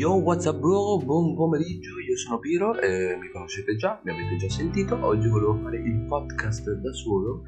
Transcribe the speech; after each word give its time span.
Yo, 0.00 0.14
what's 0.14 0.46
up 0.46 0.56
bro? 0.56 0.96
Buon 0.96 1.34
pomeriggio, 1.34 1.98
io 2.00 2.16
sono 2.16 2.38
Piro, 2.38 2.74
eh, 2.80 3.18
mi 3.20 3.28
conoscete 3.28 3.76
già, 3.76 4.00
mi 4.02 4.10
avete 4.10 4.36
già 4.36 4.48
sentito. 4.48 4.96
Oggi 5.04 5.28
volevo 5.28 5.60
fare 5.62 5.76
il 5.76 6.06
podcast 6.06 6.70
da 6.70 6.90
solo 6.94 7.42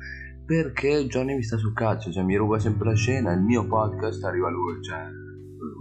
perché 0.45 1.07
Johnny 1.07 1.35
mi 1.35 1.43
sta 1.43 1.57
sul 1.57 1.73
cazzo, 1.73 2.13
cioè 2.13 2.23
mi 2.23 2.37
ruba 2.37 2.59
sempre 2.59 2.91
la 2.91 2.95
scena, 2.95 3.33
il 3.33 3.41
mio 3.41 3.67
podcast 3.67 4.23
arriva 4.25 4.51
lui, 4.51 4.83
cioè... 4.83 5.03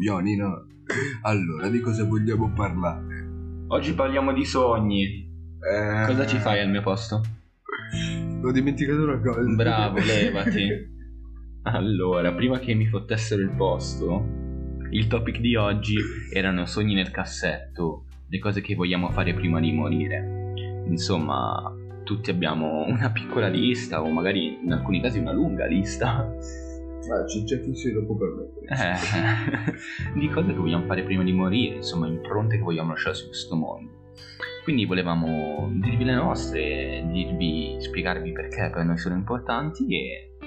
Johnny 0.02 0.38
no. 0.38 0.66
Allora, 1.23 1.68
di 1.68 1.82
cosa 1.82 2.05
vogliamo 2.05 2.54
parlare? 2.54 3.66
Oggi 3.68 3.94
parliamo 3.94 4.32
di 4.32 4.46
sogni. 4.46 5.30
Eh, 5.60 6.06
Cosa 6.08 6.26
ci 6.26 6.38
fai 6.38 6.62
al 6.62 6.70
mio 6.70 6.84
posto? 6.84 7.22
Ho 8.44 8.52
dimenticato 8.53 9.03
una 9.03 9.20
cosa. 9.20 9.42
Bravo, 9.42 9.98
levati. 9.98 10.90
Allora, 11.64 12.34
prima 12.34 12.59
che 12.59 12.73
mi 12.73 12.88
fottessero 12.88 13.42
il 13.42 13.52
posto, 13.58 14.41
il 14.91 15.08
topic 15.08 15.40
di 15.40 15.55
oggi 15.55 15.95
erano 16.31 16.66
sogni 16.66 16.94
nel 16.94 17.12
cassetto, 17.12 18.05
le 18.27 18.40
cose 18.40 18.62
che 18.62 18.76
vogliamo 18.76 19.09
fare 19.09 19.34
prima 19.34 19.59
di 19.59 19.72
morire. 19.72 20.54
Insomma, 20.88 21.73
tutti 22.04 22.30
abbiamo 22.30 22.84
una 22.88 23.09
piccola 23.12 23.48
lista 23.48 24.02
o 24.02 24.09
magari 24.09 24.59
in 24.64 24.72
alcuni 24.72 25.02
casi 25.02 25.20
una 25.20 25.31
lunga 25.31 25.66
lista 25.66 26.34
Ah, 27.09 27.23
c'è, 27.26 27.44
c'è 27.44 27.59
chi 27.62 27.76
se 27.76 27.91
lo 27.91 28.05
può 28.05 28.16
permettere. 28.16 29.73
eh, 30.14 30.14
di 30.20 30.30
cose 30.30 30.54
che 30.54 30.58
vogliamo 30.59 30.86
fare 30.86 31.03
prima 31.03 31.23
di 31.23 31.31
morire, 31.31 31.78
insomma, 31.78 32.08
impronte 32.08 32.58
che 32.58 32.62
vogliamo 32.62 32.92
lasciare 32.92 33.16
su 33.16 33.28
questo 33.28 33.55
mondo. 33.55 33.92
Quindi 34.64 34.86
volevamo 34.86 35.72
dirvi 35.81 36.03
le 36.03 36.14
nostre, 36.14 37.03
dirvi, 37.12 37.76
spiegarvi 37.80 38.31
perché 38.31 38.69
per 38.72 38.86
noi 38.86 38.97
sono 38.97 39.16
importanti 39.16 39.88
e 39.88 40.38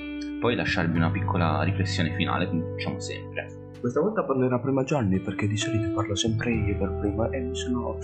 poi 0.41 0.55
lasciarvi 0.55 0.97
una 0.97 1.11
piccola 1.11 1.63
riflessione 1.65 2.15
finale, 2.15 2.47
come 2.47 2.63
facciamo 2.71 3.01
sempre. 3.01 3.64
Questa 3.85 4.01
volta 4.01 4.25
parlerà 4.25 4.59
prima 4.61 4.83
Johnny 4.83 5.19
perché 5.21 5.47
di 5.47 5.59
solito 5.59 5.93
parlo 5.93 6.15
sempre 6.15 6.55
io 6.55 6.75
per 6.79 6.97
prima 7.01 7.29
e 7.29 7.39
mi 7.39 7.55
sono... 7.55 7.99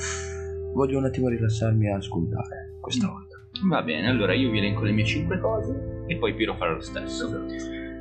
Voglio 0.74 0.98
un 0.98 1.06
attimo 1.06 1.28
rilassarmi 1.28 1.86
e 1.86 1.92
ascoltare 1.92 2.76
questa 2.78 3.06
Mm. 3.06 3.10
volta. 3.10 3.36
Va 3.66 3.82
bene, 3.82 4.10
allora 4.10 4.34
io 4.34 4.50
vi 4.50 4.58
elenco 4.58 4.84
le 4.84 4.92
mie 4.92 5.06
5 5.06 5.38
cose 5.40 6.04
e 6.06 6.16
poi 6.18 6.34
Piro 6.34 6.54
farà 6.56 6.74
lo 6.74 6.80
stesso. 6.80 7.46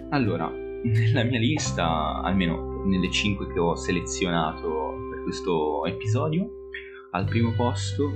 Allora, 0.10 0.50
nella 0.84 1.24
mia 1.24 1.40
lista, 1.40 2.22
almeno 2.22 2.84
nelle 2.84 3.10
5 3.10 3.48
che 3.54 3.60
ho 3.60 3.76
selezionato 3.76 4.68
per 5.10 5.24
questo 5.24 5.86
episodio, 5.86 6.50
al 7.12 7.24
primo 7.24 7.54
posto 7.56 8.12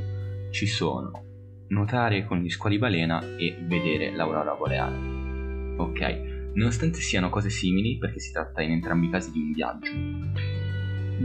ci 0.51 0.67
sono 0.67 1.23
nuotare 1.69 2.25
con 2.25 2.39
gli 2.39 2.49
squali 2.49 2.77
balena 2.77 3.21
e 3.37 3.55
vedere 3.65 4.13
l'aurora 4.13 4.55
boreale. 4.55 5.75
Ok, 5.77 6.32
nonostante 6.53 6.99
siano 6.99 7.29
cose 7.29 7.49
simili, 7.49 7.97
perché 7.97 8.19
si 8.19 8.31
tratta 8.31 8.61
in 8.61 8.71
entrambi 8.71 9.07
i 9.07 9.09
casi 9.09 9.31
di 9.31 9.39
un 9.39 9.51
viaggio, 9.51 9.91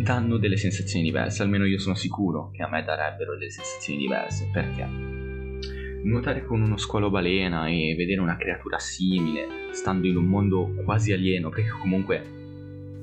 danno 0.03 0.37
delle 0.37 0.57
sensazioni 0.57 1.05
diverse, 1.05 1.43
almeno 1.43 1.65
io 1.65 1.79
sono 1.79 1.95
sicuro 1.95 2.51
che 2.53 2.63
a 2.63 2.69
me 2.69 2.83
darebbero 2.83 3.37
delle 3.37 3.51
sensazioni 3.51 3.99
diverse, 3.99 4.49
perché? 4.53 4.87
Nuotare 6.05 6.45
con 6.45 6.63
uno 6.63 6.77
squalo 6.77 7.11
balena 7.11 7.69
e 7.69 7.95
vedere 7.97 8.21
una 8.21 8.37
creatura 8.37 8.79
simile, 8.79 9.73
stando 9.73 10.07
in 10.07 10.17
un 10.17 10.27
mondo 10.27 10.73
quasi 10.85 11.13
alieno, 11.13 11.49
perché 11.51 11.71
comunque 11.71 12.37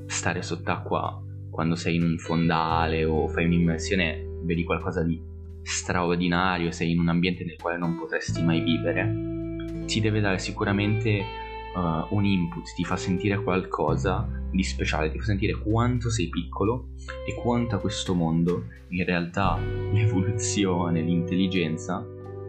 stare 0.06 0.42
sott'acqua 0.42 1.22
quando 1.50 1.74
sei 1.74 1.96
in 1.96 2.02
un 2.02 2.18
fondale 2.18 3.04
o 3.04 3.28
fai 3.28 3.44
un'immersione 3.44 4.40
vedi 4.42 4.64
qualcosa 4.64 5.02
di 5.02 5.20
straordinario, 5.62 6.70
sei 6.70 6.92
in 6.92 7.00
un 7.00 7.08
ambiente 7.08 7.44
nel 7.44 7.56
quale 7.56 7.76
non 7.76 7.98
potresti 7.98 8.42
mai 8.42 8.60
vivere, 8.60 9.84
ti 9.86 10.00
deve 10.00 10.20
dare 10.20 10.38
sicuramente 10.38 11.44
uh, 11.76 12.14
un 12.14 12.24
input, 12.24 12.72
ti 12.74 12.84
fa 12.84 12.96
sentire 12.96 13.42
qualcosa 13.42 14.26
di 14.50 14.62
speciale, 14.62 15.10
ti 15.10 15.18
fa 15.18 15.24
sentire 15.24 15.58
quanto 15.58 16.10
sei 16.10 16.28
piccolo 16.28 16.88
e 17.26 17.34
quanto 17.34 17.78
questo 17.78 18.14
mondo, 18.14 18.64
in 18.88 19.04
realtà 19.04 19.58
l'evoluzione, 19.92 21.02
l'intelligenza, 21.02 22.04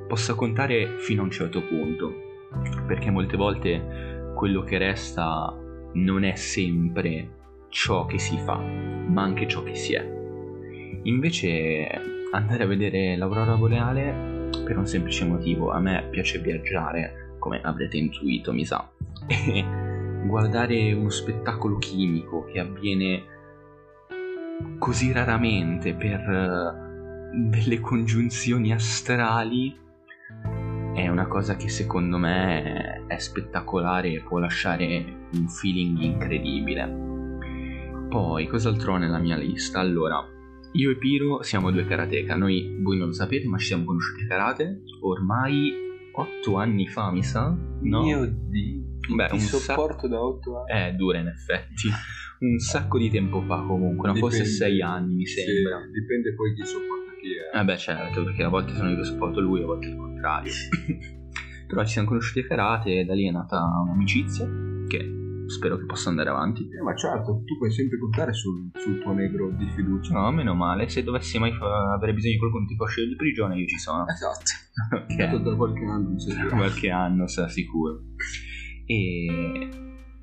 possa 0.07 0.33
contare 0.35 0.97
fino 0.99 1.21
a 1.21 1.25
un 1.25 1.31
certo 1.31 1.61
punto, 1.61 2.13
perché 2.87 3.11
molte 3.11 3.35
volte 3.35 4.31
quello 4.35 4.63
che 4.63 4.77
resta 4.77 5.53
non 5.93 6.23
è 6.23 6.35
sempre 6.35 7.35
ciò 7.69 8.05
che 8.05 8.17
si 8.17 8.37
fa, 8.37 8.57
ma 8.57 9.23
anche 9.23 9.47
ciò 9.47 9.63
che 9.63 9.75
si 9.75 9.93
è. 9.93 10.15
Invece 11.03 11.87
andare 12.31 12.63
a 12.63 12.67
vedere 12.67 13.15
l'aurora 13.17 13.55
boreale 13.55 14.49
per 14.63 14.77
un 14.77 14.85
semplice 14.85 15.25
motivo, 15.25 15.71
a 15.71 15.79
me 15.79 16.07
piace 16.09 16.39
viaggiare, 16.39 17.26
come 17.47 17.61
avrete 17.61 17.95
intuito, 17.95 18.51
mi 18.51 18.65
sa, 18.65 18.91
guardare 20.27 20.91
uno 20.91 21.09
spettacolo 21.09 21.77
chimico 21.77 22.43
che 22.43 22.59
avviene 22.59 23.23
così 24.77 25.13
raramente 25.13 25.93
per 25.93 26.19
uh, 26.27 27.49
delle 27.49 27.79
congiunzioni 27.79 28.73
astrali 28.73 29.73
è 30.93 31.07
una 31.07 31.27
cosa 31.27 31.55
che 31.55 31.69
secondo 31.69 32.17
me 32.17 33.05
è 33.07 33.17
spettacolare 33.17 34.11
e 34.11 34.23
può 34.23 34.39
lasciare 34.39 35.27
un 35.31 35.47
feeling 35.47 35.99
incredibile. 35.99 37.05
Poi, 38.09 38.47
cos'altro 38.47 38.93
ho 38.93 38.97
nella 38.97 39.19
mia 39.19 39.37
lista? 39.37 39.79
Allora, 39.79 40.17
io 40.73 40.91
e 40.91 40.97
Piro 40.97 41.43
siamo 41.43 41.71
due 41.71 41.85
karateka, 41.85 42.35
noi 42.35 42.77
voi 42.81 42.97
non 42.97 43.07
lo 43.07 43.13
sapete, 43.13 43.47
ma 43.47 43.57
ci 43.57 43.67
siamo 43.67 43.85
conosciuti 43.85 44.23
a 44.23 44.27
karate 44.27 44.81
ormai 45.01 45.86
otto 46.17 46.57
anni 46.57 46.87
fa, 46.87 47.11
mi 47.11 47.23
sa, 47.23 47.47
no? 47.81 48.01
Mio 48.03 48.25
Dio. 48.25 48.85
Beh, 49.15 49.27
Ti 49.27 49.33
un 49.35 49.39
sopporto 49.39 50.07
da 50.07 50.21
8 50.21 50.63
anni. 50.65 50.81
È 50.87 50.93
dura 50.93 51.19
in 51.19 51.27
effetti. 51.27 51.87
Un 52.39 52.57
sacco 52.59 52.97
di 52.97 53.09
tempo 53.09 53.41
fa 53.41 53.61
comunque, 53.65 54.09
no? 54.09 54.15
forse 54.15 54.39
Dipende. 54.43 54.57
sei 54.57 54.81
anni 54.81 55.15
mi 55.15 55.25
Sì, 55.25 55.41
sembra. 55.41 55.79
dipende 55.91 56.33
poi 56.35 56.53
chi 56.53 56.65
sopporta 56.65 57.11
chi 57.19 57.29
è. 57.33 57.59
Eh 57.59 57.63
beh 57.63 57.77
certo, 57.77 58.23
perché 58.23 58.43
a 58.43 58.49
volte 58.49 58.73
sono 58.73 58.89
io 58.89 58.97
che 58.97 59.03
sopporto 59.03 59.39
lui, 59.39 59.61
a 59.61 59.65
volte 59.65 59.87
il 59.87 59.95
contrario. 59.95 60.51
Però 61.67 61.83
ci 61.83 61.91
siamo 61.93 62.07
conosciuti 62.07 62.39
a 62.39 62.47
karate 62.47 62.99
e 62.99 63.03
da 63.05 63.13
lì 63.13 63.27
è 63.27 63.31
nata 63.31 63.59
un'amicizia 63.83 64.47
che 64.87 65.13
spero 65.47 65.77
che 65.77 65.85
possa 65.85 66.09
andare 66.09 66.29
avanti. 66.29 66.63
Eh, 66.63 66.81
ma 66.83 66.93
certo, 66.95 67.41
tu 67.45 67.57
puoi 67.57 67.71
sempre 67.71 67.97
contare 67.97 68.33
sul, 68.33 68.69
sul 68.75 68.99
tuo 69.01 69.13
negro 69.13 69.49
di 69.51 69.67
fiducia. 69.69 70.13
No, 70.13 70.31
meno 70.31 70.53
male, 70.53 70.87
se 70.89 71.03
dovessi 71.03 71.39
mai 71.39 71.51
fa- 71.53 71.93
avere 71.93 72.13
bisogno 72.13 72.33
di 72.33 72.39
qualcuno 72.39 72.65
tipo 72.65 72.83
uscire 72.83 73.07
di 73.07 73.15
prigione 73.15 73.57
io 73.57 73.65
ci 73.67 73.77
sono. 73.79 74.05
Esatto. 74.07 74.65
Ok. 74.91 75.15
Da 75.15 75.55
qualche 75.55 75.85
anno 75.85 76.09
mi 76.09 76.19
sembra. 76.19 76.55
qualche 76.55 76.89
anno 76.89 77.27
sarà 77.27 77.47
sicuro 77.47 78.01
e 78.85 79.69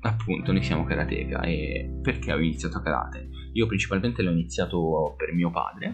appunto 0.01 0.51
noi 0.51 0.63
siamo 0.63 0.85
karateka 0.85 1.41
e 1.41 1.99
perché 2.01 2.31
ho 2.31 2.39
iniziato 2.39 2.77
a 2.77 2.81
karate? 2.81 3.29
Io 3.53 3.67
principalmente 3.67 4.21
l'ho 4.21 4.31
iniziato 4.31 5.13
per 5.17 5.33
mio 5.33 5.51
padre 5.51 5.93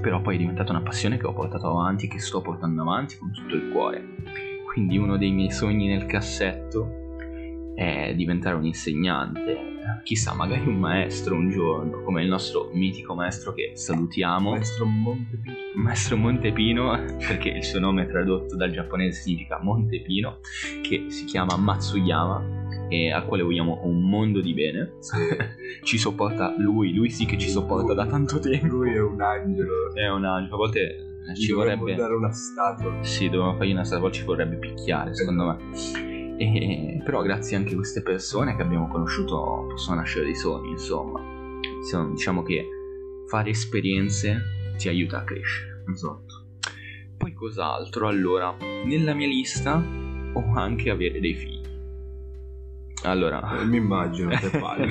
però 0.00 0.20
poi 0.20 0.36
è 0.36 0.38
diventata 0.38 0.70
una 0.70 0.82
passione 0.82 1.18
che 1.18 1.26
ho 1.26 1.32
portato 1.32 1.68
avanti 1.68 2.08
che 2.08 2.18
sto 2.18 2.40
portando 2.40 2.82
avanti 2.82 3.16
con 3.18 3.32
tutto 3.32 3.54
il 3.54 3.70
cuore 3.72 4.14
quindi 4.72 4.96
uno 4.96 5.16
dei 5.18 5.32
miei 5.32 5.50
sogni 5.50 5.86
nel 5.86 6.06
cassetto 6.06 7.01
è 7.74 8.14
diventare 8.14 8.56
un 8.56 8.64
insegnante 8.64 9.72
chissà 10.02 10.34
magari 10.34 10.66
un 10.66 10.78
maestro 10.78 11.34
un 11.34 11.50
giorno 11.50 12.02
come 12.02 12.22
il 12.22 12.28
nostro 12.28 12.70
mitico 12.72 13.14
maestro 13.14 13.52
che 13.52 13.72
salutiamo 13.74 14.50
Maestro 14.50 14.84
Montepino. 14.84 15.56
Maestro 15.74 16.16
Montepino, 16.16 17.04
perché 17.18 17.48
il 17.48 17.64
suo 17.64 17.80
nome 17.80 18.06
tradotto 18.06 18.56
dal 18.56 18.70
giapponese 18.70 19.22
significa 19.22 19.58
Montepino, 19.60 20.40
che 20.82 21.06
si 21.08 21.24
chiama 21.24 21.56
Matsuyama 21.56 22.60
e 22.88 23.10
al 23.10 23.24
quale 23.24 23.42
vogliamo 23.42 23.80
un 23.84 24.02
mondo 24.08 24.40
di 24.40 24.52
bene. 24.52 24.98
ci 25.82 25.98
sopporta 25.98 26.54
lui, 26.58 26.92
lui 26.92 27.08
sì 27.08 27.24
che 27.24 27.38
ci 27.38 27.48
sopporta 27.48 27.94
da 27.94 28.06
tanto 28.06 28.38
tempo. 28.38 28.66
Lui 28.66 28.94
è 28.94 29.00
un 29.00 29.20
angelo. 29.20 29.94
È 29.94 30.08
un 30.08 30.24
angelo, 30.24 30.54
a 30.54 30.58
volte 30.58 30.96
ci 31.36 31.52
vorrebbe... 31.52 31.94
dare 31.94 32.14
una 32.14 32.32
statua. 32.32 33.02
Sì, 33.02 33.30
dobbiamo 33.30 33.56
fargli 33.56 33.72
una 33.72 33.84
statua, 33.84 34.10
ci 34.10 34.24
vorrebbe 34.24 34.56
picchiare, 34.56 35.14
secondo 35.14 35.44
me. 35.46 36.11
E- 36.42 37.02
però 37.04 37.22
grazie 37.22 37.56
anche 37.56 37.72
a 37.72 37.76
queste 37.76 38.02
persone 38.02 38.56
che 38.56 38.62
abbiamo 38.62 38.88
conosciuto 38.88 39.66
possono 39.68 39.96
nascere 39.96 40.24
dei 40.24 40.34
sogni, 40.36 40.70
insomma. 40.70 41.20
Insomma, 41.76 42.10
diciamo 42.10 42.42
che 42.42 42.66
fare 43.28 43.50
esperienze 43.50 44.40
ti 44.76 44.88
aiuta 44.88 45.18
a 45.18 45.24
crescere. 45.24 45.84
Esatto. 45.90 46.46
Poi 47.16 47.32
cos'altro? 47.34 48.08
Allora, 48.08 48.56
nella 48.84 49.14
mia 49.14 49.26
lista 49.28 49.76
ho 50.34 50.52
anche 50.54 50.90
avere 50.90 51.20
dei 51.20 51.34
figli. 51.34 51.60
Allora, 53.04 53.60
Eh, 53.60 53.64
mi 53.64 53.78
immagino 53.78 54.28
che 54.30 54.58
palle. 54.58 54.86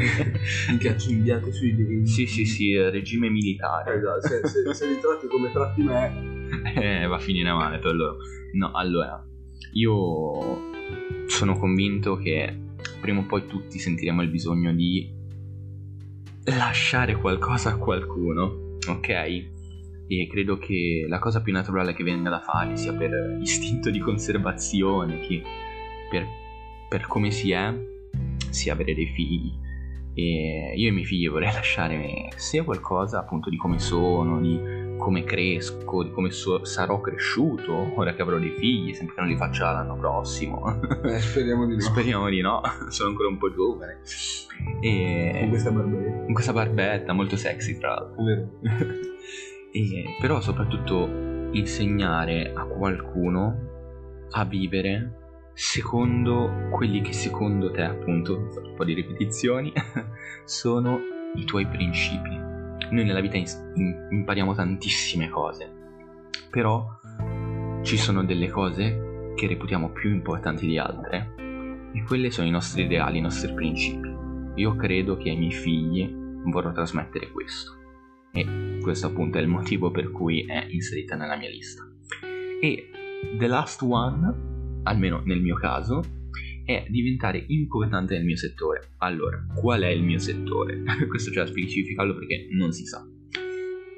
Minchia 0.70 0.98
ci 0.98 1.12
inviate 1.14 1.52
sui 1.54 1.74
dei. 1.76 2.06
sì, 2.06 2.26
sì, 2.28 2.46
sì, 2.46 2.78
regime 2.78 3.30
militare. 3.30 3.96
Esatto, 3.96 4.28
se, 4.28 4.48
se, 4.48 4.74
se 4.74 4.88
li 4.88 5.00
tratti 5.00 5.28
come 5.28 5.52
tratti 5.52 5.82
me. 5.84 6.30
Eh, 6.76 7.06
va 7.08 7.16
a 7.16 7.20
finire 7.20 7.50
male 7.54 7.80
per 7.80 7.96
loro. 7.96 8.18
No, 8.54 8.72
allora, 8.74 9.26
io 9.74 10.70
sono 11.28 11.58
convinto 11.58 12.18
che 12.18 12.56
prima 13.00 13.20
o 13.20 13.26
poi 13.26 13.46
tutti 13.48 13.80
sentiremo 13.80 14.22
il 14.22 14.30
bisogno 14.30 14.74
di 14.74 15.10
lasciare 16.46 17.16
qualcosa 17.16 17.72
a 17.72 17.78
qualcuno, 17.78 18.78
ok? 18.88 19.10
E 19.10 20.28
credo 20.30 20.58
che 20.58 21.06
la 21.08 21.20
cosa 21.20 21.42
più 21.42 21.54
naturale 21.54 21.94
che 21.94 22.04
venga 22.04 22.30
da 22.30 22.42
fare 22.42 22.76
sia 22.76 22.94
per 22.94 23.38
istinto 23.40 23.90
di 23.90 24.00
conservazione, 24.00 25.20
che 25.20 25.42
per, 26.10 26.26
per 26.90 27.08
come 27.08 27.32
si 27.32 27.52
è, 27.52 27.74
sia 28.50 28.74
avere 28.74 28.94
dei 28.94 29.08
figli. 29.08 29.52
e 30.14 30.74
io 30.76 30.88
e 30.88 30.90
i 30.90 30.92
miei 30.92 31.06
figli 31.06 31.30
vorrei 31.30 31.52
lasciare 31.54 32.30
sia 32.36 32.64
qualcosa 32.64 33.20
appunto 33.20 33.50
di 33.50 33.58
come 33.58 33.80
sono, 33.80 34.42
di 34.42 34.60
come 35.02 35.24
cresco, 35.24 36.04
di 36.04 36.12
come 36.12 36.30
so- 36.30 36.64
sarò 36.64 37.02
cresciuto 37.02 37.92
ora 37.96 38.14
che 38.14 38.22
avrò 38.22 38.38
dei 38.38 38.52
figli, 38.52 38.94
sempre 38.94 39.16
che 39.16 39.22
non 39.22 39.30
li 39.32 39.36
faccia 39.36 39.72
l'anno 39.72 39.98
prossimo. 39.98 40.80
Eh, 41.02 41.20
speriamo 41.20 41.66
di 41.66 41.74
no. 41.74 41.82
Speriamo 41.82 42.30
di 42.30 42.40
no, 42.42 42.62
sono 42.90 43.10
ancora 43.10 43.28
un 43.28 43.38
po' 43.40 43.52
giovane. 43.52 44.02
E... 44.80 45.38
Con 45.40 45.50
questa 45.50 45.72
barbetta. 45.72 46.24
Con 46.24 46.34
questa 46.34 46.54
barbetta, 46.54 47.14
molto 47.14 47.36
sexy 47.36 47.80
tra 47.80 47.96
l'altro. 47.96 48.24
Vero. 48.24 48.60
e, 49.74 50.04
però 50.20 50.40
soprattutto 50.40 51.10
insegnare 51.54 52.54
a 52.54 52.66
qualcuno 52.66 53.70
a 54.30 54.46
vivere 54.46 55.50
secondo 55.54 56.70
quelli 56.72 57.02
che 57.02 57.12
secondo 57.14 57.72
te, 57.72 57.82
appunto, 57.82 58.36
un 58.36 58.76
po' 58.76 58.86
di 58.86 58.94
ripetizioni, 58.94 59.74
sono 60.46 61.00
i 61.34 61.44
tuoi 61.44 61.66
principi 61.66 62.41
noi 62.92 63.06
nella 63.06 63.22
vita 63.22 63.38
impariamo 63.38 64.54
tantissime 64.54 65.30
cose, 65.30 65.70
però 66.50 66.86
ci 67.84 67.98
sono 67.98 68.24
delle 68.24 68.50
cose 68.50 69.34
che 69.36 69.48
reputiamo 69.48 69.90
più 69.90 70.12
importanti 70.12 70.68
di 70.68 70.78
altre 70.78 71.34
e 71.94 72.04
quelle 72.04 72.32
sono 72.32 72.48
i 72.48 72.52
nostri 72.52 72.84
ideali, 72.84 73.18
i 73.18 73.22
nostri 73.22 73.54
principi. 73.54 74.10
Io 74.56 74.76
credo 74.76 75.18
che 75.18 75.30
ai 75.30 75.38
miei 75.38 75.52
figli 75.52 76.14
vorrò 76.46 76.72
trasmettere 76.72 77.32
questo 77.32 77.80
e 78.34 78.80
questo 78.82 79.08
appunto 79.08 79.38
è 79.38 79.42
il 79.42 79.48
motivo 79.48 79.92
per 79.92 80.12
cui 80.12 80.46
è 80.46 80.66
inserita 80.70 81.16
nella 81.16 81.38
mia 81.38 81.50
lista. 81.50 81.84
E 82.62 82.90
The 83.38 83.48
Last 83.48 83.82
One, 83.82 84.82
almeno 84.84 85.22
nel 85.26 85.42
mio 85.42 85.56
caso, 85.56 86.02
è 86.66 86.86
diventare 86.90 87.44
importante 87.48 88.16
nel 88.16 88.26
mio 88.26 88.38
settore. 88.38 88.94
Allora, 88.98 89.46
qual 89.56 89.82
è 89.82 89.90
il 89.90 90.04
mio 90.04 90.20
settore? 90.20 90.82
Questo 91.08 91.32
c'è 91.32 91.42
da 91.42 91.48
specificarlo 91.48 92.16
perché 92.16 92.48
non 92.52 92.72
si 92.72 92.86
sa. 92.86 93.06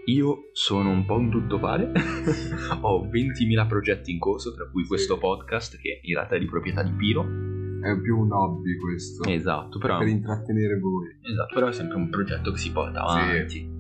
Io 0.06 0.50
sono 0.52 0.90
un 0.90 1.06
po' 1.06 1.16
un 1.16 1.30
tuttofare, 1.30 1.92
ho 2.82 3.06
20.000 3.06 3.68
progetti 3.68 4.12
in 4.12 4.20
corso, 4.20 4.54
tra 4.54 4.70
cui 4.70 4.86
questo 4.86 5.18
podcast 5.18 5.78
che 5.78 6.02
in 6.02 6.16
realtà 6.16 6.36
è 6.36 6.40
di 6.40 6.46
proprietà 6.46 6.84
di 6.84 6.92
Piro. 6.92 7.24
È 7.24 8.00
più 8.02 8.20
un 8.20 8.32
hobby 8.32 8.76
questo. 8.78 9.24
Esatto, 9.30 9.78
però... 9.78 10.00
Per 10.00 10.08
intrattenere 10.08 10.78
voi. 10.80 11.08
Esatto, 11.22 11.54
però 11.54 11.68
è 11.68 11.74
sempre 11.74 11.98
un 11.98 12.10
progetto 12.10 12.52
che 12.52 12.58
si 12.58 12.72
porta 12.72 13.02
avanti. 13.02 13.50
Sì. 13.50 13.72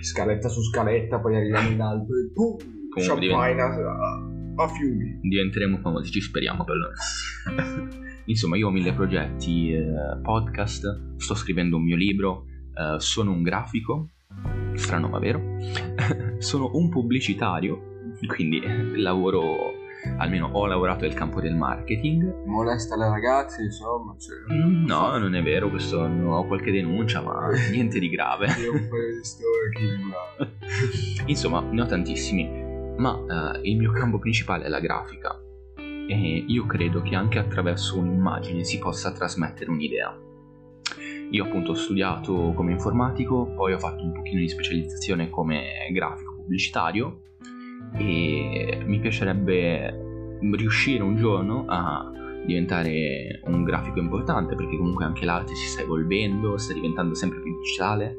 Scaletta 0.00 0.48
su 0.48 0.62
scaletta, 0.62 1.20
poi 1.20 1.36
arriviamo 1.36 1.68
in 1.68 1.80
alto 1.80 2.12
e 2.14 2.30
boom! 2.32 2.56
Champagne 3.02 3.20
divent 3.20 4.25
a 4.56 4.68
fiumi. 4.68 5.18
Diventeremo 5.22 5.78
famosi, 5.78 6.10
ci 6.10 6.20
speriamo 6.20 6.64
per 6.64 6.76
loro. 6.76 6.94
Insomma, 8.26 8.56
io 8.56 8.68
ho 8.68 8.70
mille 8.70 8.92
progetti, 8.92 9.72
eh, 9.72 10.18
podcast, 10.22 11.16
sto 11.16 11.34
scrivendo 11.34 11.76
un 11.76 11.84
mio 11.84 11.96
libro, 11.96 12.46
eh, 12.74 12.98
sono 12.98 13.30
un 13.30 13.42
grafico, 13.42 14.10
strano 14.74 15.08
ma 15.08 15.18
vero, 15.18 15.40
sono 16.38 16.70
un 16.74 16.88
pubblicitario, 16.88 18.10
quindi 18.26 18.60
lavoro, 19.00 19.74
almeno 20.18 20.48
ho 20.52 20.66
lavorato 20.66 21.04
nel 21.04 21.14
campo 21.14 21.40
del 21.40 21.54
marketing. 21.54 22.44
Molesta 22.46 22.96
le 22.96 23.08
ragazze, 23.08 23.62
insomma. 23.62 24.16
Cioè, 24.18 24.56
no, 24.56 25.18
non 25.18 25.36
è 25.36 25.42
vero, 25.42 25.70
questo 25.70 25.98
ho 25.98 26.46
qualche 26.46 26.72
denuncia, 26.72 27.22
ma 27.22 27.48
niente 27.70 28.00
di 28.00 28.08
grave. 28.08 28.46
Io 28.60 28.72
un 28.72 28.88
paio 28.88 29.16
di 29.18 29.24
storie 29.24 30.04
Insomma, 31.26 31.60
ne 31.60 31.80
ho 31.80 31.86
tantissimi 31.86 32.65
ma 32.96 33.54
eh, 33.54 33.68
il 33.68 33.76
mio 33.76 33.92
campo 33.92 34.18
principale 34.18 34.64
è 34.64 34.68
la 34.68 34.80
grafica 34.80 35.40
e 36.08 36.44
io 36.46 36.66
credo 36.66 37.02
che 37.02 37.14
anche 37.14 37.38
attraverso 37.38 37.98
un'immagine 37.98 38.64
si 38.64 38.78
possa 38.78 39.12
trasmettere 39.12 39.70
un'idea. 39.70 40.16
Io 41.30 41.44
appunto 41.44 41.72
ho 41.72 41.74
studiato 41.74 42.52
come 42.54 42.72
informatico, 42.72 43.52
poi 43.54 43.72
ho 43.72 43.78
fatto 43.78 44.04
un 44.04 44.12
pochino 44.12 44.40
di 44.40 44.48
specializzazione 44.48 45.28
come 45.28 45.88
grafico 45.92 46.34
pubblicitario 46.36 47.22
e 47.94 48.82
mi 48.84 49.00
piacerebbe 49.00 50.38
riuscire 50.52 51.02
un 51.02 51.16
giorno 51.16 51.64
a 51.66 52.12
diventare 52.44 53.40
un 53.44 53.64
grafico 53.64 53.98
importante 53.98 54.54
perché 54.54 54.76
comunque 54.76 55.04
anche 55.04 55.24
l'arte 55.24 55.54
si 55.56 55.66
sta 55.66 55.82
evolvendo, 55.82 56.56
sta 56.56 56.72
diventando 56.72 57.14
sempre 57.14 57.40
più 57.40 57.58
digitale 57.58 58.16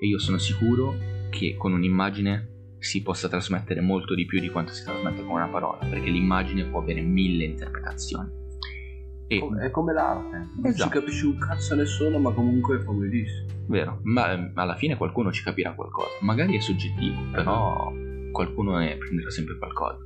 e 0.00 0.06
io 0.06 0.18
sono 0.20 0.38
sicuro 0.38 0.94
che 1.30 1.56
con 1.58 1.72
un'immagine 1.72 2.57
si 2.78 3.02
possa 3.02 3.28
trasmettere 3.28 3.80
molto 3.80 4.14
di 4.14 4.26
più 4.26 4.40
di 4.40 4.48
quanto 4.48 4.72
si 4.72 4.84
trasmette 4.84 5.22
con 5.22 5.32
una 5.32 5.48
parola, 5.48 5.84
perché 5.86 6.10
l'immagine 6.10 6.64
può 6.64 6.80
avere 6.80 7.00
mille 7.00 7.44
interpretazioni. 7.44 8.46
E... 9.26 9.46
È 9.60 9.70
come 9.70 9.92
l'arte, 9.92 10.36
non 10.56 10.66
esatto. 10.66 10.90
ci 10.90 10.98
capisci 10.98 11.26
un 11.26 11.38
cazzo 11.38 11.74
nessuno, 11.74 12.18
ma 12.18 12.32
comunque 12.32 12.78
è 12.78 12.80
famosissimo. 12.80 13.46
Vero, 13.66 14.00
ma 14.04 14.32
ehm, 14.32 14.52
alla 14.54 14.74
fine 14.76 14.96
qualcuno 14.96 15.30
ci 15.30 15.42
capirà 15.42 15.74
qualcosa, 15.74 16.16
magari 16.22 16.56
è 16.56 16.60
soggettivo, 16.60 17.20
però 17.30 17.92
qualcuno 18.32 18.78
ne 18.78 18.96
prenderà 18.96 19.30
sempre 19.30 19.58
qualcosa. 19.58 19.98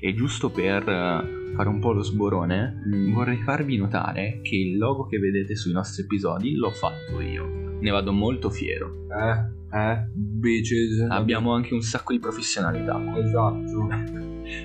E 0.00 0.14
giusto 0.14 0.50
per 0.50 0.88
eh, 0.88 1.52
fare 1.54 1.68
un 1.68 1.80
po' 1.80 1.92
lo 1.92 2.02
sborone, 2.02 2.82
mm. 2.88 3.12
vorrei 3.12 3.42
farvi 3.42 3.76
notare 3.76 4.40
che 4.42 4.56
il 4.56 4.78
logo 4.78 5.06
che 5.06 5.18
vedete 5.18 5.54
sui 5.54 5.72
nostri 5.72 6.04
episodi 6.04 6.54
l'ho 6.54 6.70
fatto 6.70 7.20
io. 7.20 7.63
Ne 7.84 7.90
vado 7.90 8.12
molto 8.12 8.48
fiero. 8.48 9.06
Eh? 9.10 9.78
Eh, 9.78 10.06
bitches. 10.10 11.04
Abbiamo 11.10 11.52
anche 11.52 11.74
un 11.74 11.82
sacco 11.82 12.12
di 12.12 12.18
professionalità. 12.18 12.98
Esatto. 13.18 13.88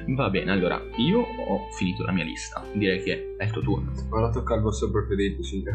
Va 0.16 0.30
bene, 0.30 0.52
allora, 0.52 0.82
io 0.96 1.20
ho 1.20 1.68
finito 1.78 2.06
la 2.06 2.14
mia 2.14 2.24
lista. 2.24 2.64
Direi 2.72 3.04
che 3.04 3.36
è 3.38 3.44
il 3.44 3.52
tuo 3.52 3.62
turno. 3.62 3.92
Ora 4.12 4.30
tocca 4.30 4.54
al 4.54 4.62
vostro 4.62 4.90
preferito, 4.90 5.44
sì. 5.44 5.62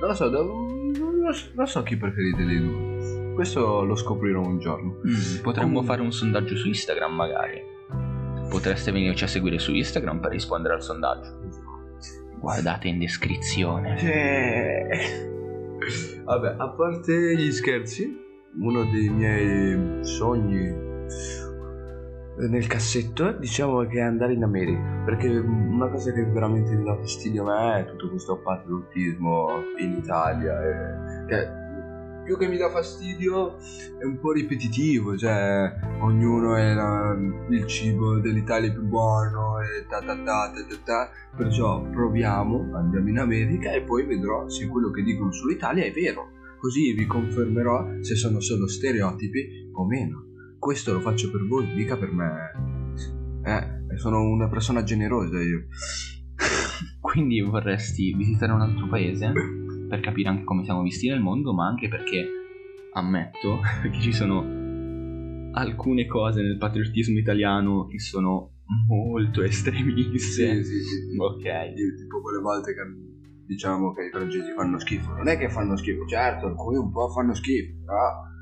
non 0.00 0.08
lo 0.08 0.14
so, 0.14 0.28
non 0.28 1.66
so 1.68 1.82
chi 1.84 1.96
preferite 1.96 2.44
dei 2.44 2.58
due. 2.58 3.32
Questo 3.34 3.84
lo 3.84 3.94
scoprirò 3.94 4.40
un 4.40 4.58
giorno. 4.58 4.96
Mm, 5.06 5.40
potremmo 5.40 5.78
um... 5.78 5.84
fare 5.84 6.00
un 6.00 6.10
sondaggio 6.10 6.56
su 6.56 6.66
Instagram, 6.66 7.14
magari. 7.14 7.62
Potreste 8.50 8.90
venirci 8.90 9.22
a 9.22 9.28
seguire 9.28 9.60
su 9.60 9.72
Instagram 9.72 10.18
per 10.18 10.32
rispondere 10.32 10.74
al 10.74 10.82
sondaggio. 10.82 11.38
Guardate 12.40 12.88
in 12.88 12.98
descrizione. 12.98 13.98
Sì. 13.98 15.32
Vabbè, 16.24 16.54
a 16.58 16.68
parte 16.70 17.36
gli 17.36 17.50
scherzi, 17.52 18.16
uno 18.58 18.84
dei 18.84 19.08
miei 19.08 20.04
sogni 20.04 20.92
nel 22.36 22.66
cassetto 22.66 23.30
diciamo 23.30 23.86
che 23.86 24.00
andare 24.00 24.32
in 24.32 24.42
America 24.42 25.02
perché 25.04 25.28
una 25.28 25.88
cosa 25.88 26.12
che 26.12 26.24
veramente 26.24 26.74
mi 26.74 26.82
dà 26.82 26.96
fastidio 26.96 27.46
a 27.46 27.74
me 27.74 27.80
è 27.80 27.84
tutto 27.86 28.10
questo 28.10 28.40
patriottismo 28.40 29.46
in 29.78 29.92
Italia 29.92 30.60
e, 30.60 31.26
che 31.28 31.62
più 32.24 32.38
che 32.38 32.48
mi 32.48 32.56
dà 32.56 32.70
fastidio 32.70 33.58
è 33.98 34.04
un 34.04 34.18
po' 34.18 34.32
ripetitivo, 34.32 35.16
cioè 35.16 35.70
ognuno 36.00 36.56
è 36.56 36.72
la, 36.72 37.14
il 37.50 37.66
cibo 37.66 38.18
dell'Italia 38.18 38.72
più 38.72 38.82
buono 38.82 39.53
e 39.64 39.86
ta 39.88 40.00
ta 40.00 40.14
ta 40.14 40.52
ta 40.52 40.66
ta 40.68 40.76
ta, 40.84 41.10
perciò 41.36 41.82
proviamo, 41.90 42.76
andiamo 42.76 43.08
in 43.08 43.18
America 43.18 43.72
e 43.72 43.82
poi 43.82 44.04
vedrò 44.04 44.48
se 44.48 44.68
quello 44.68 44.90
che 44.90 45.02
dicono 45.02 45.32
sull'Italia 45.32 45.84
è 45.84 45.92
vero, 45.92 46.30
così 46.58 46.92
vi 46.92 47.06
confermerò 47.06 48.00
se 48.00 48.14
sono 48.14 48.40
solo 48.40 48.68
stereotipi 48.68 49.70
o 49.72 49.86
meno. 49.86 50.26
Questo 50.58 50.92
lo 50.92 51.00
faccio 51.00 51.30
per 51.30 51.46
voi, 51.46 51.66
mica 51.74 51.96
per 51.96 52.12
me. 52.12 52.32
Eh, 53.44 53.96
sono 53.98 54.22
una 54.22 54.48
persona 54.48 54.82
generosa 54.82 55.40
io. 55.40 55.66
Quindi 57.00 57.40
vorresti 57.40 58.14
visitare 58.14 58.52
un 58.52 58.62
altro 58.62 58.88
paese? 58.88 59.32
per 59.94 60.00
capire 60.00 60.28
anche 60.28 60.44
come 60.44 60.64
siamo 60.64 60.82
visti 60.82 61.08
nel 61.08 61.20
mondo, 61.20 61.52
ma 61.52 61.66
anche 61.66 61.88
perché 61.88 62.26
ammetto 62.94 63.60
che 63.82 64.00
ci 64.00 64.12
sono 64.12 64.62
alcune 65.52 66.06
cose 66.06 66.42
nel 66.42 66.58
patriottismo 66.58 67.18
italiano 67.18 67.86
che 67.86 68.00
sono 68.00 68.53
molto 68.88 69.42
estremiste. 69.42 70.18
Sì, 70.18 70.64
sì, 70.64 70.82
sì. 70.82 71.16
Ok. 71.18 71.74
Tipo 71.74 72.20
quelle 72.20 72.40
volte 72.40 72.74
che 72.74 72.80
diciamo 73.46 73.92
che 73.92 74.06
i 74.06 74.10
francesi 74.10 74.52
fanno 74.52 74.78
schifo. 74.78 75.12
Non 75.14 75.28
è 75.28 75.36
che 75.36 75.50
fanno 75.50 75.76
schifo, 75.76 76.06
certo, 76.06 76.46
alcuni 76.46 76.76
un 76.76 76.90
po' 76.90 77.08
fanno 77.10 77.34
schifo, 77.34 77.84
però 77.84 78.32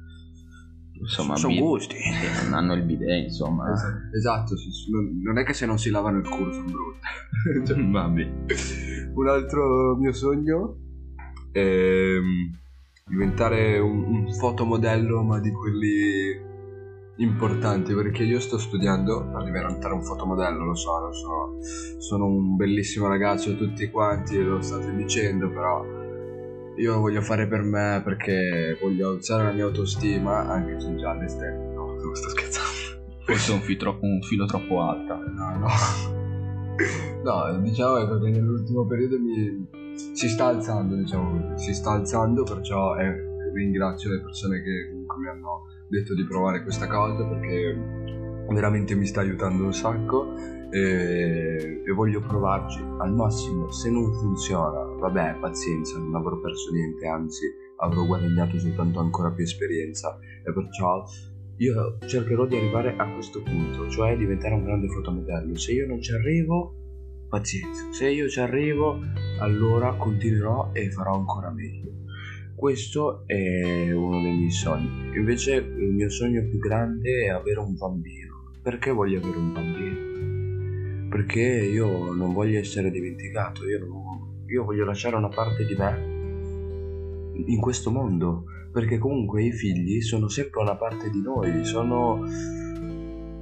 insomma 1.03 1.37
sono 1.37 1.53
bid- 1.53 1.63
gusti 1.63 1.97
non 2.45 2.55
hanno 2.55 2.75
il 2.75 2.85
bidet 2.85 3.25
insomma 3.25 3.73
esatto, 3.73 4.17
esatto 4.17 4.55
non 5.25 5.39
è 5.39 5.43
che 5.43 5.53
se 5.53 5.67
non 5.67 5.77
si 5.77 5.91
lavano 5.91 6.19
il 6.19 6.29
culo 6.29 6.53
sono 6.53 6.65
brutti 6.67 7.67
cioè, 7.67 7.85
vabbè 7.85 8.33
un 9.15 9.29
altro 9.29 9.97
mio 9.97 10.13
sogno 10.13 10.77
ehm, 11.51 12.51
diventare 13.09 13.79
un, 13.79 14.05
un 14.05 14.33
fotomodello 14.33 15.23
ma 15.23 15.41
di 15.41 15.51
quelli 15.51 16.51
importanti 17.23 17.95
perché 17.95 18.25
io 18.25 18.41
sto 18.41 18.59
studiando 18.59 19.29
per 19.31 19.45
diventare 19.45 19.95
un 19.95 20.03
fotomodello 20.03 20.65
lo 20.65 20.75
so, 20.75 20.99
lo 20.99 21.13
so 21.13 21.57
sono 21.99 22.27
un 22.27 22.57
bellissimo 22.57 23.09
ragazzo 23.09 23.57
tutti 23.57 23.91
quanti 23.91 24.43
lo 24.43 24.61
state 24.61 24.95
dicendo 24.95 25.49
però 25.49 25.85
io 26.77 26.99
voglio 26.99 27.21
fare 27.21 27.47
per 27.47 27.63
me 27.63 28.01
perché 28.05 28.77
voglio 28.81 29.11
alzare 29.11 29.45
la 29.45 29.53
mia 29.53 29.65
autostima 29.65 30.49
anche 30.49 30.81
se 30.81 30.95
già 30.97 31.11
all'esterno 31.11 31.73
no, 31.73 31.95
non 32.03 32.15
sto 32.15 32.29
scherzando. 32.31 32.71
Forse 33.25 33.53
un, 33.53 33.61
filo, 33.61 33.99
un 34.01 34.21
filo 34.23 34.47
troppo 34.47 34.81
alto 34.81 35.15
no 35.15 35.59
no. 35.59 35.69
No 37.23 37.61
diciamo 37.61 38.19
che 38.19 38.31
nell'ultimo 38.31 38.85
periodo 38.85 39.21
mi 39.21 39.69
si 39.95 40.29
sta 40.29 40.47
alzando, 40.47 40.97
diciamo 40.97 41.31
così, 41.53 41.65
si 41.65 41.75
sta 41.75 41.93
alzando, 41.93 42.43
perciò 42.43 42.97
eh, 42.97 43.15
ringrazio 43.53 44.11
le 44.11 44.21
persone 44.21 44.63
che 44.63 44.89
comunque 44.91 45.17
mi 45.19 45.29
hanno 45.29 45.65
detto 45.93 46.15
di 46.15 46.25
provare 46.25 46.63
questa 46.63 46.87
cosa 46.87 47.23
perché 47.27 47.77
veramente 48.49 48.95
mi 48.95 49.05
sta 49.05 49.21
aiutando 49.21 49.65
un 49.65 49.75
sacco 49.75 50.35
e, 50.71 51.83
e 51.85 51.93
voglio 51.93 52.21
provarci 52.21 52.81
al 52.99 53.13
massimo. 53.13 53.71
Se 53.71 53.91
non 53.91 54.11
funziona, 54.15 54.85
vabbè, 54.99 55.37
pazienza, 55.39 55.99
non 55.99 56.15
avrò 56.15 56.41
perso 56.41 56.73
niente, 56.73 57.07
anzi 57.07 57.45
avrò 57.77 58.07
guadagnato 58.07 58.59
soltanto 58.59 59.01
ancora 59.01 59.33
più 59.33 59.45
esperienza 59.45 60.19
e 60.43 60.53
perciò 60.53 61.05
io 61.59 61.99
cercherò 62.07 62.47
di 62.47 62.57
arrivare 62.57 62.97
a 62.97 63.13
questo 63.13 63.43
punto, 63.43 63.89
cioè 63.91 64.17
diventare 64.17 64.55
un 64.55 64.65
grande 64.65 64.89
fotomodello. 64.89 65.57
Se 65.59 65.73
io 65.73 65.87
non 65.87 66.01
ci 66.01 66.13
arrivo, 66.13 66.75
pazienza. 67.29 67.93
Se 67.93 68.09
io 68.09 68.29
ci 68.29 68.41
arrivo, 68.41 68.99
allora 69.41 69.95
continuerò 69.97 70.71
e 70.73 70.91
farò 70.91 71.17
ancora 71.17 71.51
meglio. 71.51 71.91
Questo 72.55 73.25
è 73.27 73.93
uno 73.93 74.21
dei 74.21 74.37
miei 74.37 74.51
sogni. 74.51 75.17
Invece 75.17 75.55
il 75.57 75.93
mio 75.93 76.09
sogno 76.11 76.43
più 76.49 76.59
grande 76.59 77.25
è 77.25 77.29
avere 77.29 77.61
un 77.61 77.75
bambino. 77.77 78.53
Perché 78.63 78.91
voglio 78.91 79.19
avere 79.19 79.37
un 79.37 79.53
bambino? 79.53 81.09
Perché 81.09 81.41
io 81.41 82.13
non 82.13 82.33
voglio 82.33 82.59
essere 82.59 82.91
dimenticato, 82.91 83.69
io, 83.69 83.81
non, 83.81 84.45
io 84.47 84.65
voglio 84.65 84.85
lasciare 84.85 85.17
una 85.17 85.29
parte 85.29 85.67
di 85.67 85.75
me 85.75 87.43
in 87.47 87.61
questo 87.61 87.91
mondo. 87.91 88.45
Perché 88.73 88.99
comunque 88.99 89.43
i 89.43 89.53
figli 89.53 90.01
sono 90.01 90.29
sempre 90.29 90.61
una 90.61 90.77
parte 90.77 91.11
di 91.11 91.21
noi, 91.21 91.65
sono 91.65 92.25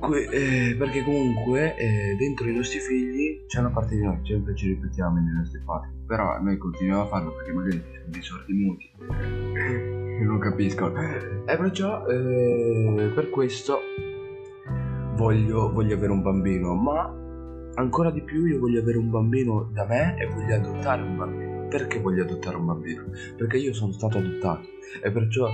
eh, 0.09 0.75
perché 0.79 1.05
comunque 1.05 1.77
eh, 1.77 2.17
dentro 2.17 2.49
i 2.49 2.55
nostri 2.55 2.81
figli 2.81 3.45
c'è 3.47 3.61
una 3.61 3.71
parte 3.71 3.97
di 3.97 4.03
noi, 4.03 4.19
sempre 4.25 4.57
ci 4.57 4.69
ripetiamo 4.69 5.21
nei 5.21 5.35
nostri 5.35 5.61
fatti, 5.65 6.00
però 6.11 6.41
noi 6.41 6.59
continuiamo 6.59 7.03
a 7.03 7.07
farlo 7.07 7.31
perché 7.31 7.53
magari 7.53 7.81
siamo 7.89 8.07
dei 8.09 8.23
sordi 8.23 8.53
muti, 8.53 8.91
non 10.27 10.41
capisco. 10.41 10.93
E 10.93 11.57
perciò 11.57 12.05
eh, 12.09 13.13
per 13.15 13.31
questo 13.31 13.79
voglio, 15.15 15.71
voglio 15.71 15.95
avere 15.95 16.11
un 16.11 16.21
bambino, 16.21 16.75
ma 16.75 17.15
ancora 17.75 18.11
di 18.11 18.23
più 18.23 18.45
io 18.45 18.59
voglio 18.59 18.81
avere 18.81 18.99
un 18.99 19.09
bambino 19.09 19.71
da 19.73 19.87
me 19.87 20.17
e 20.19 20.27
voglio 20.27 20.57
adottare 20.57 21.01
un 21.01 21.17
bambino. 21.17 21.69
Perché 21.69 22.01
voglio 22.01 22.25
adottare 22.25 22.57
un 22.57 22.67
bambino? 22.67 23.05
Perché 23.37 23.59
io 23.59 23.73
sono 23.73 23.93
stato 23.93 24.19
adottato 24.19 24.67
e 25.01 25.13
perciò 25.13 25.49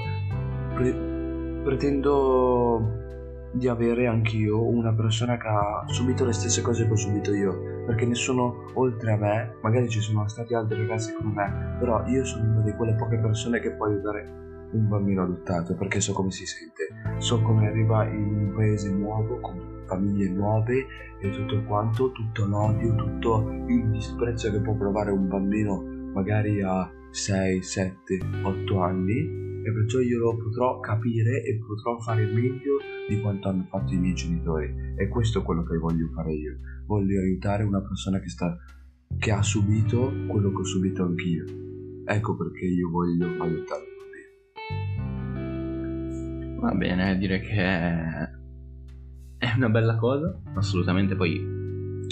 pre- 0.75 1.61
pretendo 1.65 3.05
di 3.53 3.69
avere 3.69 4.07
anch'io 4.07 4.67
una 4.67 4.95
persona 4.95 5.37
che 5.37 5.49
ha 5.49 5.85
subito 5.89 6.25
le 6.25 6.33
stesse 6.33 6.63
cose 6.63 6.87
che 6.87 6.93
ho 6.93 6.97
subito 6.97 7.35
io, 7.35 7.76
perché 7.87 8.05
nessuno 8.05 8.71
oltre 8.75 9.13
a 9.13 9.17
me, 9.17 9.57
magari 9.63 9.89
ci 9.89 10.01
sono 10.01 10.27
stati 10.29 10.55
altri 10.55 10.79
ragazzi 10.79 11.15
come 11.15 11.33
me, 11.33 11.77
però 11.79 12.05
io 12.07 12.25
sono 12.25 12.51
una 12.51 12.61
di 12.63 12.73
quelle 12.73 12.95
poche 12.95 13.19
persone 13.19 13.61
che 13.61 13.71
può 13.71 13.87
aiutare 13.87 14.45
un 14.73 14.89
bambino 14.89 15.23
adottato, 15.23 15.75
perché 15.75 16.01
so 16.01 16.13
come 16.13 16.31
si 16.31 16.45
sente, 16.45 16.89
so 17.19 17.41
come 17.41 17.69
arriva 17.69 18.05
in 18.05 18.49
un 18.49 18.53
paese 18.55 18.91
nuovo, 18.91 19.39
con 19.41 19.85
famiglie 19.87 20.29
nuove 20.29 20.87
e 21.21 21.31
tutto 21.31 21.63
quanto, 21.63 22.11
tutto 22.11 22.45
l'odio, 22.45 22.95
tutto 22.97 23.49
il 23.69 23.89
disprezzo 23.91 24.51
che 24.51 24.61
può 24.61 24.75
provare 24.75 25.13
un 25.13 25.29
bambino 25.29 25.83
magari 26.13 26.61
a 26.63 26.91
6, 27.11 27.63
7, 27.63 28.19
8 28.43 28.81
anni 28.81 29.46
e 29.67 29.73
perciò 29.73 29.99
io 29.99 30.19
lo 30.21 30.37
potrò 30.37 30.79
capire 30.79 31.43
e 31.43 31.59
potrò 31.59 31.99
fare 31.99 32.25
meglio 32.25 32.79
di 33.09 33.21
quanto 33.21 33.49
hanno 33.49 33.67
fatto 33.69 33.93
i 33.95 33.97
miei 33.97 34.15
genitori. 34.15 34.73
E 34.97 35.09
questo 35.09 35.41
è 35.41 35.43
quello 35.43 35.65
che 35.65 35.77
voglio 35.77 36.09
fare 36.15 36.33
io. 36.33 36.57
Voglio 36.87 37.21
aiutare 37.21 37.65
una 37.65 37.81
persona 37.81 38.21
che, 38.21 38.29
sta, 38.29 38.57
che 39.19 39.33
ha 39.33 39.43
subito 39.43 40.13
quello 40.29 40.51
che 40.51 40.61
ho 40.61 40.65
subito 40.65 41.03
anch'io. 41.03 41.45
Ecco 42.05 42.37
perché 42.37 42.65
io 42.65 42.89
voglio 42.91 43.27
aiutare 43.43 43.95
va 46.59 46.73
bene 46.73 47.17
direi 47.19 47.41
che 47.41 47.63
è 47.63 49.53
una 49.57 49.69
bella 49.69 49.97
cosa. 49.97 50.41
Assolutamente 50.55 51.17
poi 51.17 51.45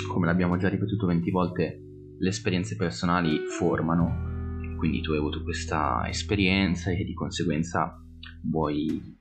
come 0.08 0.26
l'abbiamo 0.26 0.56
già 0.56 0.68
ripetuto 0.68 1.06
20 1.06 1.30
volte 1.30 1.82
le 2.18 2.28
esperienze 2.28 2.74
personali 2.74 3.38
formano 3.46 4.33
quindi 4.84 5.00
tu 5.00 5.12
hai 5.12 5.18
avuto 5.18 5.42
questa 5.42 6.04
esperienza 6.08 6.90
e 6.90 7.04
di 7.04 7.14
conseguenza 7.14 7.98
vuoi, 8.42 9.18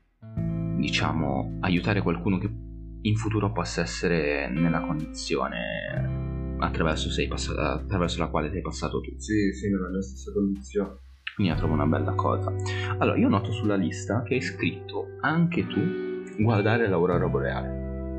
diciamo, 0.76 1.60
aiutare 1.62 2.02
qualcuno 2.02 2.38
che 2.38 2.52
in 3.00 3.16
futuro 3.16 3.54
possa 3.54 3.80
essere 3.80 4.50
nella 4.50 4.82
condizione 4.82 6.58
attraverso, 6.60 7.08
passato, 7.30 7.62
attraverso 7.62 8.20
la 8.20 8.28
quale 8.28 8.52
sei 8.52 8.60
passato 8.60 9.00
tu. 9.00 9.18
Sì, 9.18 9.54
sì, 9.54 9.70
nella 9.70 10.02
stessa 10.02 10.34
condizione. 10.34 10.98
Quindi 11.34 11.54
la 11.54 11.58
trovo 11.58 11.76
una 11.76 11.88
bella 11.88 12.14
cosa. 12.14 12.54
Allora, 12.98 13.18
io 13.18 13.30
noto 13.30 13.54
sulla 13.54 13.76
lista 13.76 14.22
che 14.24 14.34
hai 14.34 14.42
scritto 14.42 15.16
anche 15.22 15.66
tu 15.66 15.80
guardare 16.44 16.90
l'aurora 16.90 17.30
boreale. 17.30 17.70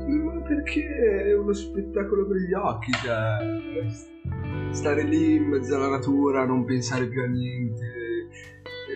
Ma 0.07 0.41
perché 0.41 0.83
è 1.27 1.37
uno 1.37 1.53
spettacolo 1.53 2.25
per 2.25 2.37
gli 2.37 2.53
occhi, 2.53 2.91
cioè 2.91 4.54
stare 4.75 5.03
lì 5.03 5.35
in 5.35 5.43
mezzo 5.45 5.75
alla 5.75 5.89
natura, 5.89 6.45
non 6.45 6.65
pensare 6.65 7.07
più 7.07 7.21
a 7.21 7.27
niente, 7.27 8.27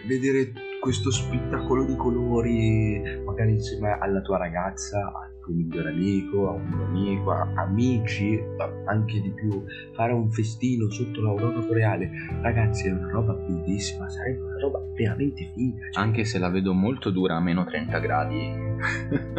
vedere 0.08 0.52
questo 0.82 1.10
spettacolo 1.12 1.86
di 1.86 1.96
colori, 1.96 3.02
magari 3.26 3.54
insieme 3.54 3.98
alla 4.00 4.22
tua 4.22 4.38
ragazza, 4.38 4.98
al 4.98 5.40
tuo 5.42 5.54
migliore 5.54 5.90
amico, 5.90 6.50
a 6.50 6.54
un 6.54 6.82
amico, 6.82 7.32
a 7.32 7.50
amici, 7.56 8.42
anche 8.86 9.22
di 9.22 9.32
più, 9.32 9.64
fare 9.94 10.14
un 10.14 10.30
festino 10.32 10.90
sotto 10.90 11.22
l'aurora 11.22 11.60
boreale, 11.60 12.10
ragazzi 12.42 12.88
è 12.88 12.92
una 12.92 13.10
roba 13.10 13.34
bellissima, 13.34 14.10
sarebbe 14.10 14.42
una 14.42 14.60
roba 14.60 14.82
veramente 14.96 15.52
figa. 15.54 15.92
Cioè. 15.92 16.04
Anche 16.04 16.24
se 16.26 16.40
la 16.40 16.50
vedo 16.50 16.74
molto 16.74 17.10
dura 17.10 17.36
a 17.36 17.40
meno 17.40 17.66
30 17.66 18.00
gradi. 18.00 18.68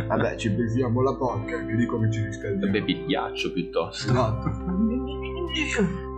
Vabbè, 0.07 0.37
ci 0.37 0.51
beviamo 0.51 1.03
la 1.03 1.15
porca, 1.15 1.57
anche 1.57 1.77
di 1.77 1.87
come 1.87 2.11
ci 2.11 2.23
riscaldiamo. 2.23 2.73
Bevi 2.73 2.93
il 2.93 3.07
ghiaccio 3.07 3.53
piuttosto. 3.53 4.11
Esatto. 4.11 4.70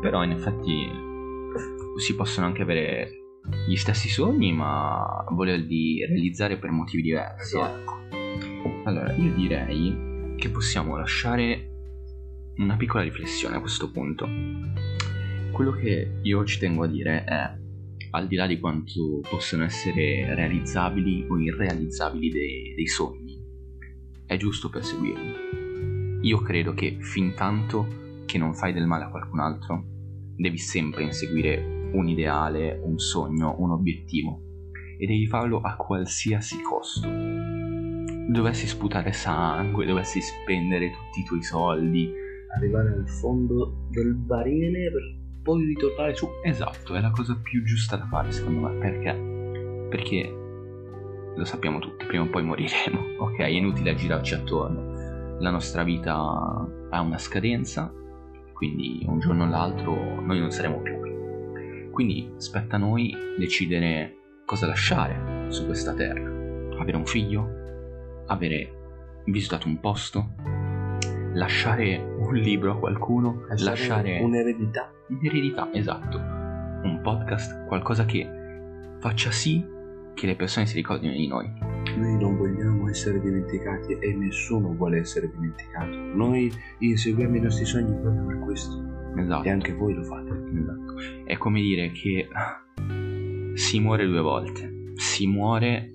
Però 0.01 0.23
in 0.25 0.31
effetti 0.33 0.89
si 1.99 2.15
possono 2.15 2.47
anche 2.47 2.63
avere 2.63 3.23
gli 3.67 3.77
stessi 3.77 4.09
sogni, 4.09 4.53
ma 4.53 5.25
volerli 5.31 6.05
realizzare 6.05 6.59
per 6.59 6.71
motivi 6.71 7.03
diversi. 7.03 7.59
Ecco. 7.59 8.01
Allora, 8.85 9.15
io 9.15 9.33
direi 9.35 10.35
che 10.37 10.51
possiamo 10.51 10.97
lasciare 10.97 11.71
una 12.57 12.77
piccola 12.77 13.03
riflessione 13.03 13.57
a 13.57 13.61
questo 13.61 13.91
punto. 13.91 14.29
Quello 15.53 15.73
che 15.73 16.19
io 16.23 16.45
ci 16.45 16.59
tengo 16.59 16.85
a 16.85 16.89
dire 16.89 17.25
è, 17.25 17.61
al 18.11 18.27
di 18.27 18.37
là 18.37 18.47
di 18.47 18.59
quanto 18.59 19.21
possono 19.29 19.65
essere 19.65 20.35
realizzabili 20.35 21.27
o 21.29 21.39
irrealizzabili 21.39 22.31
dei, 22.31 22.75
dei 22.75 22.87
sogni, 22.87 23.41
è 24.27 24.37
giusto 24.37 24.69
perseguirli. 24.69 26.21
Io 26.23 26.41
credo 26.41 26.75
che 26.75 26.99
fin 27.01 27.35
tanto 27.35 28.01
che 28.33 28.39
non 28.39 28.55
fai 28.55 28.73
del 28.73 28.87
male 28.87 29.05
a 29.05 29.11
qualcun 29.11 29.41
altro, 29.41 29.85
devi 30.37 30.57
sempre 30.57 31.03
inseguire 31.03 31.91
un 31.93 32.09
ideale, 32.09 32.81
un 32.83 32.99
sogno, 32.99 33.57
un 33.59 33.73
obiettivo 33.73 34.41
e 34.99 35.07
devi 35.07 35.27
farlo 35.27 35.61
a 35.61 35.77
qualsiasi 35.77 36.63
costo. 36.63 37.07
Dovessi 38.29 38.67
sputare 38.67 39.13
sangue, 39.13 39.85
dovessi 39.85 40.23
spendere 40.23 40.93
tutti 40.93 41.21
i 41.21 41.25
tuoi 41.25 41.43
soldi, 41.43 42.11
arrivare 42.57 42.95
al 42.95 43.07
fondo 43.07 43.89
del 43.91 44.15
barile 44.15 44.91
per 44.91 45.43
poi 45.43 45.67
ritornare 45.67 46.15
su. 46.15 46.27
Esatto, 46.43 46.95
è 46.95 47.03
la 47.03 47.11
cosa 47.11 47.39
più 47.39 47.63
giusta 47.65 47.97
da 47.97 48.07
fare 48.07 48.33
secondo 48.33 48.67
me, 48.67 48.79
perché? 48.79 49.89
Perché 49.91 50.35
lo 51.37 51.45
sappiamo 51.45 51.81
tutti, 51.81 52.07
prima 52.07 52.25
o 52.25 52.31
poi 52.31 52.45
moriremo, 52.45 53.01
ok? 53.29 53.37
È 53.41 53.47
inutile 53.47 53.95
girarci 53.95 54.33
attorno. 54.33 55.39
La 55.39 55.51
nostra 55.51 55.83
vita 55.83 56.15
ha 56.15 57.01
una 57.01 57.19
scadenza 57.19 57.93
quindi 58.63 59.05
un 59.09 59.19
giorno 59.19 59.43
o 59.43 59.49
l'altro 59.49 60.21
noi 60.21 60.39
non 60.39 60.53
saremo 60.53 60.79
più 60.83 60.97
qui. 61.01 61.91
Quindi 61.91 62.33
spetta 62.37 62.77
a 62.77 62.79
noi 62.79 63.13
decidere 63.37 64.19
cosa 64.47 64.69
lasciare 64.69 65.51
su 65.51 65.67
questa 65.67 65.93
terra. 65.95 66.31
Avere 66.79 66.97
un 66.97 67.05
figlio, 67.05 68.25
avere 68.29 69.23
visitato 69.25 69.67
un 69.67 69.81
posto, 69.81 70.35
lasciare 71.33 71.97
un 71.97 72.35
libro 72.37 72.71
a 72.71 72.79
qualcuno, 72.79 73.47
lasciare, 73.49 73.71
lasciare 73.71 74.21
un'eredità. 74.21 74.93
Un'eredità, 75.09 75.69
esatto. 75.73 76.19
Un 76.19 77.01
podcast, 77.03 77.67
qualcosa 77.67 78.05
che 78.05 78.31
faccia 79.01 79.33
sì 79.33 79.61
che 80.15 80.27
le 80.27 80.37
persone 80.37 80.67
si 80.67 80.77
ricordino 80.77 81.15
di 81.15 81.27
noi. 81.27 81.53
Noi 81.97 82.17
non 82.17 82.37
vogliamo 82.37 82.72
essere 82.93 83.21
dimenticati 83.21 83.95
e 83.95 84.15
nessuno 84.15 84.75
vuole 84.75 84.99
essere 84.99 85.31
dimenticato. 85.31 85.97
Noi 85.97 86.53
inseguiamo 86.79 87.37
i 87.37 87.41
nostri 87.41 87.65
sogni 87.65 87.99
proprio 88.01 88.27
per 88.27 88.39
questo. 88.41 88.91
Esatto. 89.17 89.45
E 89.45 89.51
anche 89.51 89.73
voi 89.73 89.95
lo 89.95 90.03
fate. 90.05 90.31
Esatto. 90.31 90.95
È 91.25 91.37
come 91.37 91.61
dire 91.61 91.91
che 91.91 92.29
si 93.55 93.81
muore 93.81 94.07
due 94.07 94.21
volte. 94.21 94.93
Si 94.95 95.27
muore 95.27 95.91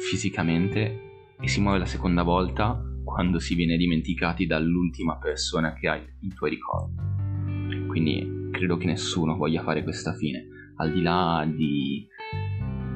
fisicamente 0.00 1.00
e 1.40 1.48
si 1.48 1.60
muore 1.60 1.78
la 1.78 1.86
seconda 1.86 2.22
volta 2.22 2.80
quando 3.04 3.38
si 3.38 3.54
viene 3.54 3.76
dimenticati 3.76 4.46
dall'ultima 4.46 5.18
persona 5.18 5.74
che 5.74 5.88
hai 5.88 6.02
i 6.20 6.32
tuoi 6.32 6.50
ricordi. 6.50 7.86
Quindi 7.86 8.50
credo 8.52 8.76
che 8.76 8.86
nessuno 8.86 9.36
voglia 9.36 9.62
fare 9.62 9.82
questa 9.82 10.14
fine, 10.14 10.46
al 10.76 10.92
di 10.92 11.02
là 11.02 11.48
di 11.48 12.06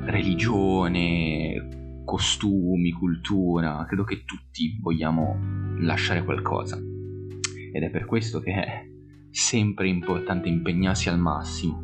religione, 0.05 1.82
costumi, 2.05 2.93
cultura, 2.93 3.85
credo 3.87 4.05
che 4.05 4.25
tutti 4.25 4.79
vogliamo 4.81 5.39
lasciare 5.79 6.25
qualcosa. 6.25 6.77
Ed 6.77 7.83
è 7.83 7.91
per 7.91 8.05
questo 8.05 8.41
che 8.41 8.53
è 8.53 8.91
sempre 9.31 9.89
importante 9.89 10.49
impegnarsi 10.49 11.09
al 11.09 11.19
massimo, 11.19 11.81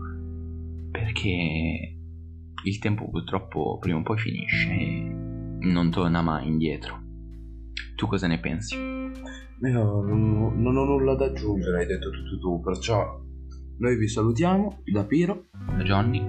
perché 0.91 1.97
il 2.65 2.79
tempo 2.79 3.09
purtroppo 3.09 3.79
prima 3.79 3.99
o 3.99 4.03
poi 4.03 4.19
finisce 4.19 4.71
e 4.71 5.15
non 5.61 5.91
torna 5.91 6.23
mai 6.23 6.47
indietro. 6.47 7.01
Tu 7.97 8.07
cosa 8.07 8.27
ne 8.27 8.39
pensi? 8.39 8.77
Io 8.77 10.03
non, 10.03 10.61
non 10.63 10.77
ho 10.77 10.85
nulla 10.85 11.15
da 11.15 11.27
aggiungere, 11.27 11.81
hai 11.81 11.87
detto 11.87 12.11
tutto 12.11 12.39
tu, 12.39 12.61
perciò 12.61 13.27
noi 13.79 13.97
vi 13.97 14.09
salutiamo 14.09 14.83
da 14.93 15.05
Piro, 15.05 15.47
Da 15.67 15.83
Johnny? 15.83 16.21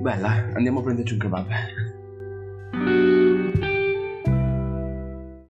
Bella, 0.00 0.52
andiamo 0.54 0.80
a 0.80 0.82
prenderci 0.82 1.14
un 1.14 1.18
kebab. 1.18 1.46